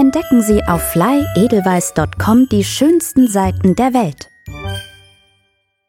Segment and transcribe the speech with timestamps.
[0.00, 4.30] Entdecken Sie auf flyedelweiss.com die schönsten Seiten der Welt.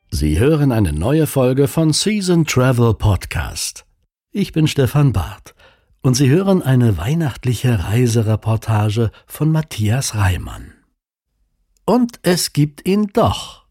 [0.09, 3.85] Sie hören eine neue Folge von Season Travel Podcast.
[4.31, 5.55] Ich bin Stefan Barth
[6.01, 10.73] und Sie hören eine weihnachtliche Reisereportage von Matthias Reimann.
[11.85, 13.63] Und es gibt ihn doch.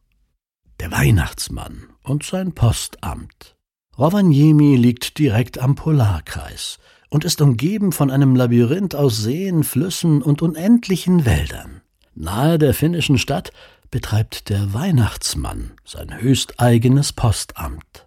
[0.80, 3.56] Der Weihnachtsmann und sein Postamt.
[3.98, 6.78] Rovaniemi liegt direkt am Polarkreis
[7.10, 11.83] und ist umgeben von einem Labyrinth aus Seen, Flüssen und unendlichen Wäldern.
[12.14, 13.52] Nahe der finnischen Stadt
[13.91, 18.06] betreibt der Weihnachtsmann sein höchsteigenes Postamt.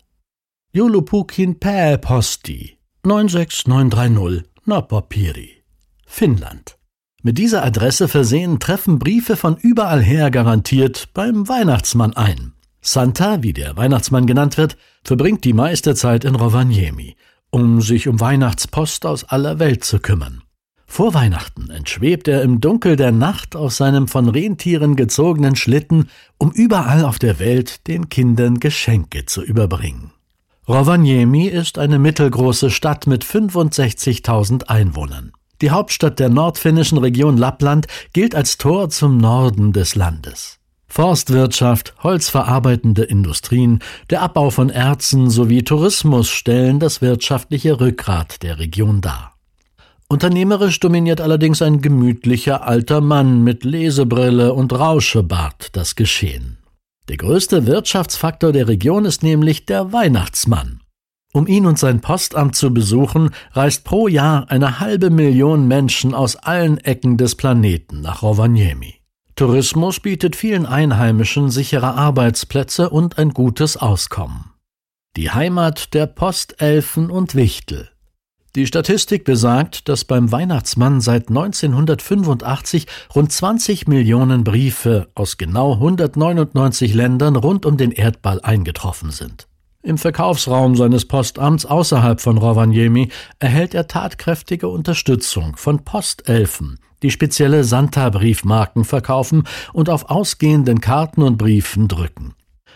[0.71, 5.63] Julupukin Pää Posti 96930 Napapiri,
[6.07, 6.77] Finnland.
[7.21, 12.53] Mit dieser Adresse versehen treffen Briefe von überall her garantiert beim Weihnachtsmann ein.
[12.81, 17.15] Santa, wie der Weihnachtsmann genannt wird, verbringt die meiste Zeit in Rovaniemi,
[17.53, 20.41] um sich um Weihnachtspost aus aller Welt zu kümmern.
[20.87, 26.09] Vor Weihnachten entschwebt er im Dunkel der Nacht auf seinem von Rentieren gezogenen Schlitten,
[26.39, 30.11] um überall auf der Welt den Kindern Geschenke zu überbringen.
[30.67, 35.31] Rovaniemi ist eine mittelgroße Stadt mit 65.000 Einwohnern.
[35.61, 40.59] Die Hauptstadt der nordfinnischen Region Lappland gilt als Tor zum Norden des Landes.
[40.93, 43.79] Forstwirtschaft, holzverarbeitende Industrien,
[44.11, 49.33] der Abbau von Erzen sowie Tourismus stellen das wirtschaftliche Rückgrat der Region dar.
[50.07, 56.59] Unternehmerisch dominiert allerdings ein gemütlicher alter Mann mit Lesebrille und Rauschebart das Geschehen.
[57.09, 60.81] Der größte Wirtschaftsfaktor der Region ist nämlich der Weihnachtsmann.
[61.33, 66.35] Um ihn und sein Postamt zu besuchen, reist pro Jahr eine halbe Million Menschen aus
[66.35, 69.02] allen Ecken des Planeten nach Rovaniemi.
[69.35, 74.51] Tourismus bietet vielen Einheimischen sichere Arbeitsplätze und ein gutes Auskommen.
[75.15, 77.89] Die Heimat der Postelfen und Wichtel.
[78.55, 82.85] Die Statistik besagt, dass beim Weihnachtsmann seit 1985
[83.15, 89.47] rund 20 Millionen Briefe aus genau 199 Ländern rund um den Erdball eingetroffen sind.
[89.85, 97.65] Im Verkaufsraum seines Postamts außerhalb von Rovaniemi erhält er tatkräftige Unterstützung von Postelfen, die spezielle
[97.65, 102.33] Santa-Briefmarken verkaufen und auf ausgehenden Karten und Briefen drücken.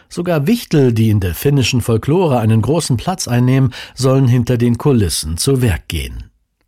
[0.10, 5.38] Sogar Wichtel, die in der finnischen Folklore einen großen Platz einnehmen, sollen hinter den Kulissen
[5.38, 6.26] zu Werk gehen.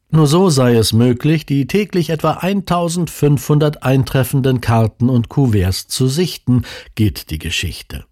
[0.09, 6.63] Nur so sei es möglich, die täglich etwa 1500 eintreffenden Karten und Kuverts zu sichten,
[6.95, 8.05] geht die Geschichte.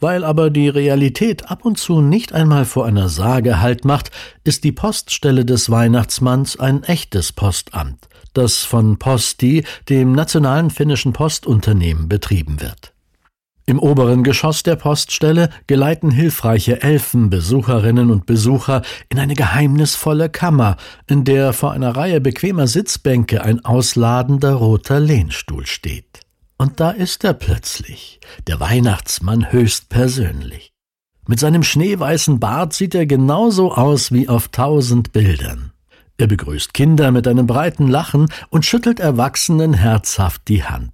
[0.00, 4.10] Weil aber die Realität ab und zu nicht einmal vor einer Sage Halt macht,
[4.44, 12.08] ist die Poststelle des Weihnachtsmanns ein echtes Postamt, das von Posti, dem nationalen finnischen Postunternehmen,
[12.08, 12.94] betrieben wird.
[13.66, 20.76] Im oberen Geschoss der Poststelle geleiten hilfreiche Elfen Besucherinnen und Besucher in eine geheimnisvolle Kammer,
[21.06, 26.13] in der vor einer Reihe bequemer Sitzbänke ein ausladender roter Lehnstuhl steht.
[26.56, 30.72] Und da ist er plötzlich, der Weihnachtsmann höchstpersönlich.
[31.26, 35.72] Mit seinem schneeweißen Bart sieht er genauso aus wie auf tausend Bildern.
[36.16, 40.92] Er begrüßt Kinder mit einem breiten Lachen und schüttelt Erwachsenen herzhaft die Hand.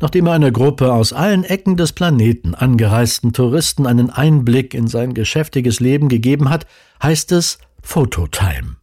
[0.00, 5.12] Nachdem er einer Gruppe aus allen Ecken des Planeten angereisten Touristen einen Einblick in sein
[5.12, 6.66] geschäftiges Leben gegeben hat,
[7.02, 8.77] heißt es Phototime.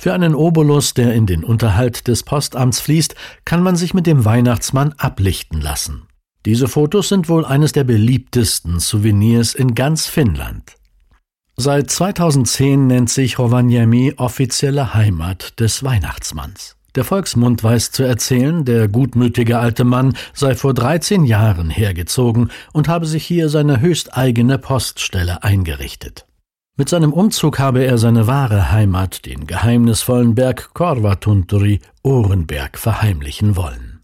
[0.00, 4.24] Für einen Obolus, der in den Unterhalt des Postamts fließt, kann man sich mit dem
[4.24, 6.04] Weihnachtsmann ablichten lassen.
[6.46, 10.74] Diese Fotos sind wohl eines der beliebtesten Souvenirs in ganz Finnland.
[11.58, 16.76] Seit 2010 nennt sich Rovaniemi offizielle Heimat des Weihnachtsmanns.
[16.94, 22.88] Der Volksmund weiß zu erzählen, der gutmütige alte Mann sei vor 13 Jahren hergezogen und
[22.88, 26.24] habe sich hier seine höchsteigene Poststelle eingerichtet.
[26.80, 34.00] Mit seinem Umzug habe er seine wahre Heimat, den geheimnisvollen Berg Korvatunturi, Ohrenberg, verheimlichen wollen.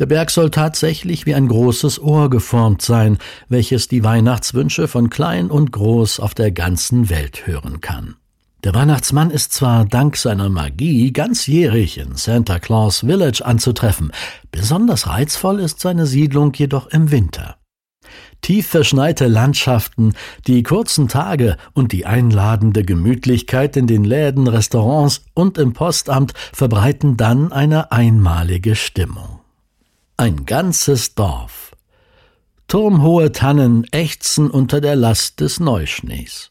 [0.00, 3.18] Der Berg soll tatsächlich wie ein großes Ohr geformt sein,
[3.48, 8.16] welches die Weihnachtswünsche von klein und groß auf der ganzen Welt hören kann.
[8.64, 14.10] Der Weihnachtsmann ist zwar dank seiner Magie ganzjährig in Santa Claus Village anzutreffen,
[14.50, 17.56] besonders reizvoll ist seine Siedlung jedoch im Winter.
[18.40, 20.14] Tief verschneite Landschaften,
[20.46, 27.16] die kurzen Tage und die einladende Gemütlichkeit in den Läden, Restaurants und im Postamt verbreiten
[27.16, 29.40] dann eine einmalige Stimmung.
[30.16, 31.72] Ein ganzes Dorf.
[32.68, 36.50] Turmhohe Tannen ächzen unter der Last des Neuschnees.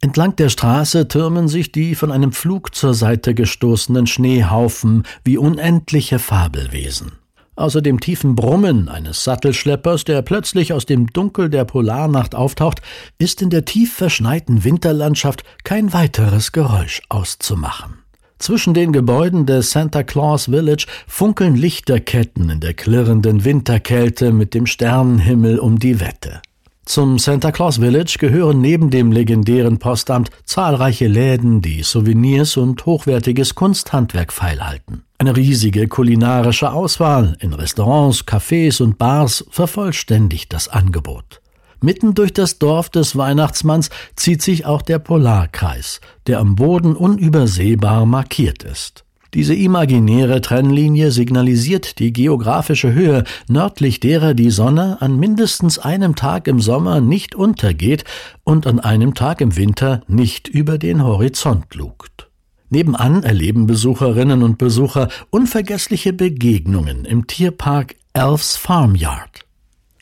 [0.00, 6.18] Entlang der Straße türmen sich die von einem Flug zur Seite gestoßenen Schneehaufen wie unendliche
[6.18, 7.12] Fabelwesen.
[7.56, 12.82] Außer dem tiefen Brummen eines Sattelschleppers, der plötzlich aus dem Dunkel der Polarnacht auftaucht,
[13.18, 17.94] ist in der tief verschneiten Winterlandschaft kein weiteres Geräusch auszumachen.
[18.38, 24.66] Zwischen den Gebäuden des Santa Claus Village funkeln Lichterketten in der klirrenden Winterkälte mit dem
[24.66, 26.42] Sternenhimmel um die Wette.
[26.86, 33.56] Zum Santa Claus Village gehören neben dem legendären Postamt zahlreiche Läden, die Souvenirs und hochwertiges
[33.56, 35.02] Kunsthandwerk feilhalten.
[35.18, 41.42] Eine riesige kulinarische Auswahl in Restaurants, Cafés und Bars vervollständigt das Angebot.
[41.80, 48.06] Mitten durch das Dorf des Weihnachtsmanns zieht sich auch der Polarkreis, der am Boden unübersehbar
[48.06, 49.05] markiert ist.
[49.36, 56.48] Diese imaginäre Trennlinie signalisiert die geografische Höhe, nördlich derer die Sonne an mindestens einem Tag
[56.48, 58.04] im Sommer nicht untergeht
[58.44, 62.30] und an einem Tag im Winter nicht über den Horizont lugt.
[62.70, 69.44] Nebenan erleben Besucherinnen und Besucher unvergessliche Begegnungen im Tierpark Elf's Farmyard.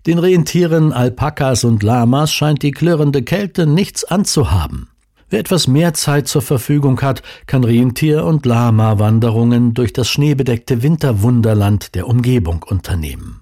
[0.06, 4.90] Den Rentieren, Alpakas und Lamas scheint die klirrende Kälte nichts anzuhaben.
[5.34, 11.96] Wer etwas mehr Zeit zur Verfügung hat, kann Rentier- und Lama-Wanderungen durch das schneebedeckte Winterwunderland
[11.96, 13.40] der Umgebung unternehmen.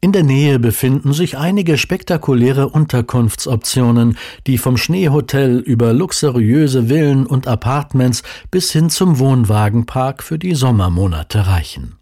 [0.00, 4.18] In der Nähe befinden sich einige spektakuläre Unterkunftsoptionen,
[4.48, 11.46] die vom Schneehotel über luxuriöse Villen und Apartments bis hin zum Wohnwagenpark für die Sommermonate
[11.46, 11.97] reichen.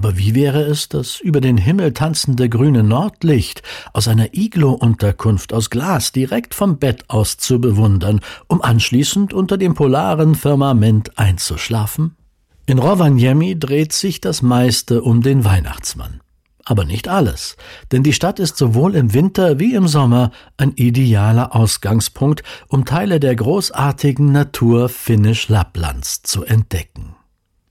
[0.00, 3.62] Aber wie wäre es, das über den Himmel tanzende grüne Nordlicht
[3.92, 9.74] aus einer Iglo-Unterkunft aus Glas direkt vom Bett aus zu bewundern, um anschließend unter dem
[9.74, 12.16] polaren Firmament einzuschlafen?
[12.64, 16.22] In Rovaniemi dreht sich das meiste um den Weihnachtsmann
[16.64, 17.56] aber nicht alles,
[17.90, 23.18] denn die Stadt ist sowohl im Winter wie im Sommer ein idealer Ausgangspunkt, um Teile
[23.18, 27.16] der großartigen Natur Finnisch-Lapplands zu entdecken.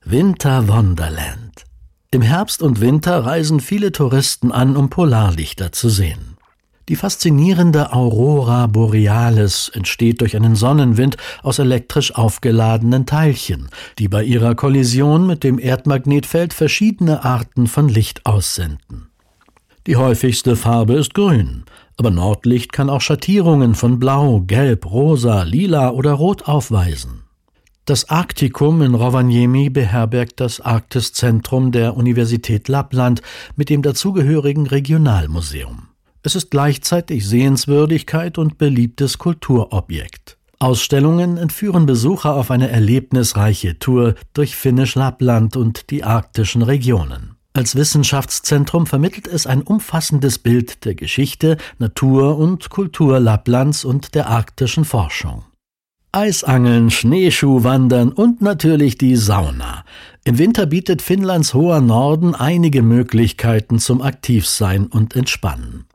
[0.03, 1.68] Winter Wonderland.
[2.11, 6.37] Im Herbst und Winter reisen viele Touristen an, um Polarlichter zu sehen.
[6.87, 13.69] Die faszinierende Aurora Borealis entsteht durch einen Sonnenwind aus elektrisch aufgeladenen Teilchen,
[13.99, 19.11] die bei ihrer Kollision mit dem Erdmagnetfeld verschiedene Arten von Licht aussenden.
[19.85, 21.65] Die häufigste Farbe ist grün,
[21.95, 27.28] aber Nordlicht kann auch Schattierungen von Blau, Gelb, Rosa, Lila oder Rot aufweisen.
[27.89, 33.23] Das Arktikum in Rovaniemi beherbergt das Arktiszentrum der Universität Lappland
[33.55, 35.87] mit dem dazugehörigen Regionalmuseum.
[36.21, 40.37] Es ist gleichzeitig Sehenswürdigkeit und beliebtes Kulturobjekt.
[40.59, 47.37] Ausstellungen entführen Besucher auf eine erlebnisreiche Tour durch Finnisch Lappland und die arktischen Regionen.
[47.53, 54.29] Als Wissenschaftszentrum vermittelt es ein umfassendes Bild der Geschichte, Natur und Kultur Lapplands und der
[54.29, 55.43] arktischen Forschung.
[56.11, 59.83] Eisangeln, Schneeschuhwandern und natürlich die Sauna.
[60.23, 65.85] Im Winter bietet Finnlands hoher Norden einige Möglichkeiten zum Aktivsein und Entspannen.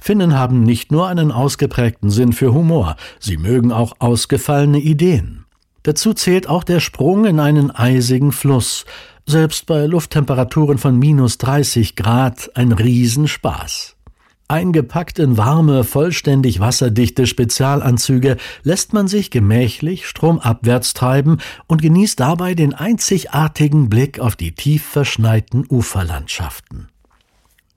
[0.00, 5.44] Finnen haben nicht nur einen ausgeprägten Sinn für Humor, sie mögen auch ausgefallene Ideen.
[5.82, 8.84] Dazu zählt auch der Sprung in einen eisigen Fluss,
[9.26, 13.96] selbst bei Lufttemperaturen von minus 30 Grad ein Riesenspaß.
[14.46, 22.54] Eingepackt in warme, vollständig wasserdichte Spezialanzüge lässt man sich gemächlich stromabwärts treiben und genießt dabei
[22.54, 26.88] den einzigartigen Blick auf die tief verschneiten Uferlandschaften.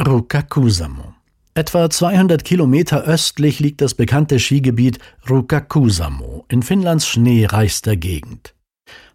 [0.05, 1.13] Rukakusamo
[1.53, 8.53] Etwa 200 Kilometer östlich liegt das bekannte Skigebiet Rukakusamo in Finnlands schneereichster Gegend.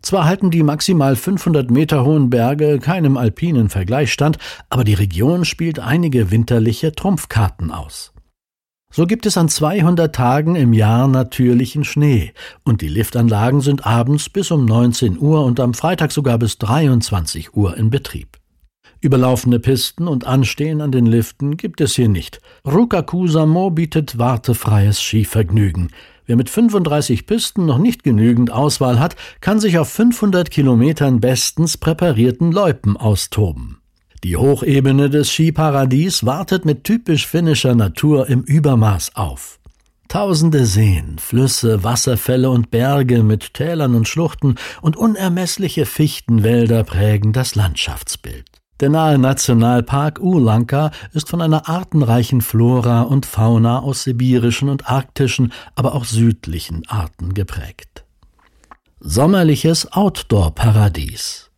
[0.03, 4.39] Zwar halten die maximal 500 Meter hohen Berge keinem alpinen Vergleich stand,
[4.69, 8.13] aber die Region spielt einige winterliche Trumpfkarten aus.
[8.95, 14.29] So gibt es an 200 Tagen im Jahr natürlichen Schnee und die Liftanlagen sind abends
[14.29, 18.37] bis um 19 Uhr und am Freitag sogar bis 23 Uhr in Betrieb.
[19.01, 22.41] Überlaufene Pisten und Anstehen an den Liften gibt es hier nicht.
[22.65, 25.91] Rukakusamo bietet wartefreies Skivergnügen.
[26.27, 31.77] Wer mit 35 Pisten noch nicht genügend Auswahl hat, kann sich auf 500 Kilometern bestens
[31.77, 33.79] präparierten Loipen austoben.
[34.25, 39.59] Die Hochebene des Skiparadies wartet mit typisch finnischer Natur im Übermaß auf.
[40.07, 47.55] Tausende Seen, Flüsse, Wasserfälle und Berge mit Tälern und Schluchten und unermessliche Fichtenwälder prägen das
[47.55, 48.42] Landschaftsbild.
[48.83, 55.53] Der nahe Nationalpark Ulanka ist von einer artenreichen Flora und Fauna aus sibirischen und arktischen,
[55.77, 58.05] aber auch südlichen Arten geprägt.
[58.99, 61.49] Sommerliches Outdoor-Paradies.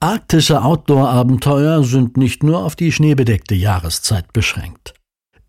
[0.00, 4.94] Arktische Outdoor-Abenteuer sind nicht nur auf die schneebedeckte Jahreszeit beschränkt.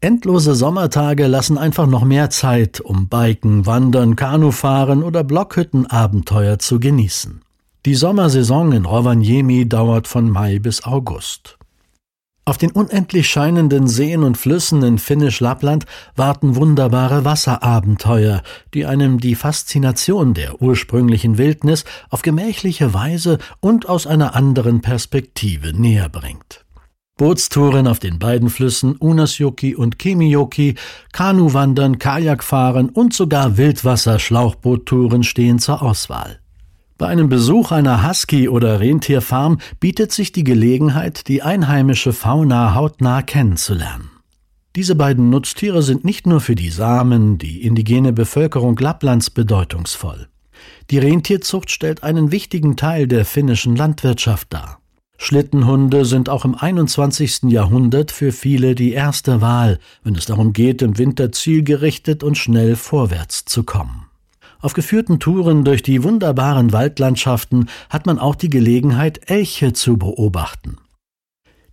[0.02, 7.43] Endlose Sommertage lassen einfach noch mehr Zeit, um Biken, Wandern, Kanufahren oder Blockhüttenabenteuer zu genießen.
[7.86, 11.58] Die Sommersaison in Rovaniemi dauert von Mai bis August.
[12.46, 15.86] Auf den unendlich scheinenden Seen und Flüssen in Finnisch-Lappland
[16.16, 18.42] warten wunderbare Wasserabenteuer,
[18.74, 25.74] die einem die Faszination der ursprünglichen Wildnis auf gemächliche Weise und aus einer anderen Perspektive
[25.74, 26.64] näher bringt.
[27.18, 30.76] Bootstouren auf den beiden Flüssen Unasjoki und Kemijoki,
[31.12, 36.40] Kanuwandern, Kajakfahren und sogar Wildwasser-Schlauchboottouren stehen zur Auswahl.
[36.98, 43.22] Bei einem Besuch einer Husky- oder Rentierfarm bietet sich die Gelegenheit, die einheimische Fauna hautnah
[43.24, 44.12] kennenzulernen.
[44.76, 50.28] Diese beiden Nutztiere sind nicht nur für die Samen, die indigene Bevölkerung Lapplands bedeutungsvoll.
[50.90, 54.80] Die Rentierzucht stellt einen wichtigen Teil der finnischen Landwirtschaft dar.
[55.18, 57.44] Schlittenhunde sind auch im 21.
[57.44, 62.76] Jahrhundert für viele die erste Wahl, wenn es darum geht, im Winter zielgerichtet und schnell
[62.76, 64.03] vorwärts zu kommen.
[64.64, 70.78] Auf geführten Touren durch die wunderbaren Waldlandschaften hat man auch die Gelegenheit, Elche zu beobachten.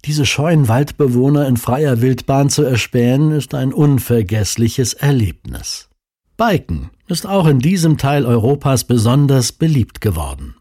[0.05, 5.89] Diese scheuen Waldbewohner in freier Wildbahn zu erspähen, ist ein unvergessliches Erlebnis.
[6.37, 10.57] Biken ist auch in diesem Teil Europas besonders beliebt geworden.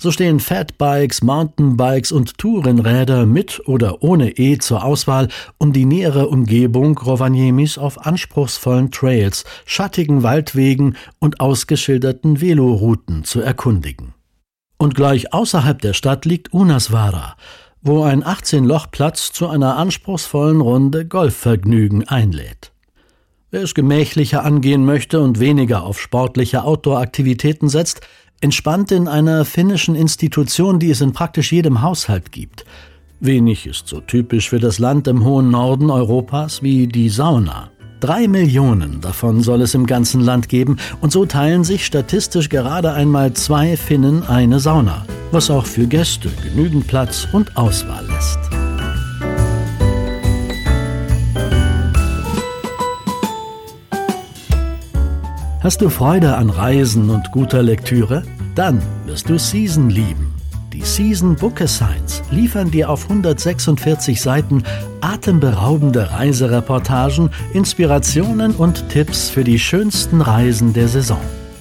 [0.00, 5.26] So stehen Fatbikes, Mountainbikes und Tourenräder mit oder ohne E zur Auswahl,
[5.58, 14.14] um die nähere Umgebung Rovaniemis auf anspruchsvollen Trails, schattigen Waldwegen und ausgeschilderten Velorouten zu erkundigen.
[14.76, 17.34] Und gleich außerhalb der Stadt liegt Unasvara,
[17.82, 22.70] wo ein 18-Loch-Platz zu einer anspruchsvollen Runde Golfvergnügen einlädt.
[23.50, 28.02] Wer es gemächlicher angehen möchte und weniger auf sportliche Outdoor-Aktivitäten setzt,
[28.40, 32.64] entspannt in einer finnischen Institution, die es in praktisch jedem Haushalt gibt.
[33.20, 37.70] Wenig ist so typisch für das Land im hohen Norden Europas wie die Sauna.
[38.00, 42.92] Drei Millionen davon soll es im ganzen Land geben und so teilen sich statistisch gerade
[42.92, 48.57] einmal zwei Finnen eine Sauna, was auch für Gäste genügend Platz und Auswahl lässt.
[55.68, 58.22] Hast du Freude an Reisen und guter Lektüre?
[58.54, 60.32] Dann wirst du Season lieben.
[60.72, 64.62] Die Season Book Assigns liefern dir auf 146 Seiten
[65.02, 71.20] atemberaubende Reisereportagen, Inspirationen und Tipps für die schönsten Reisen der Saison.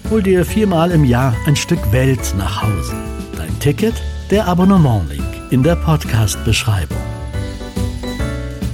[0.10, 2.94] Hol dir viermal im Jahr ein Stück Welt nach Hause.
[3.36, 3.96] Dein Ticket?
[4.32, 6.98] Der Abonnement-Link in der Podcast-Beschreibung.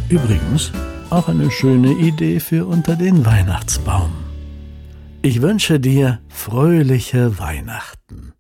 [0.10, 0.72] Übrigens,
[1.10, 4.23] auch eine schöne Idee für unter den Weihnachtsbaum.
[5.26, 8.33] Ich wünsche dir fröhliche Weihnachten.